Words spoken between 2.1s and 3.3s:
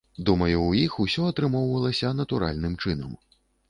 натуральным чынам.